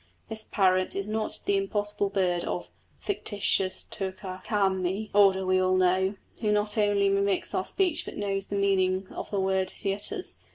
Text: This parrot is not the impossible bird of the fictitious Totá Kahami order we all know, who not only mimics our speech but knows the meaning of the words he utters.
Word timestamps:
This 0.29 0.45
parrot 0.51 0.95
is 0.95 1.05
not 1.05 1.41
the 1.45 1.57
impossible 1.57 2.09
bird 2.09 2.43
of 2.43 2.63
the 2.63 3.05
fictitious 3.05 3.85
Totá 3.91 4.43
Kahami 4.43 5.11
order 5.13 5.45
we 5.45 5.59
all 5.59 5.75
know, 5.77 6.15
who 6.41 6.51
not 6.51 6.75
only 6.75 7.07
mimics 7.07 7.53
our 7.53 7.63
speech 7.63 8.03
but 8.05 8.17
knows 8.17 8.47
the 8.47 8.55
meaning 8.55 9.05
of 9.11 9.29
the 9.29 9.39
words 9.39 9.75
he 9.83 9.93
utters. 9.93 10.37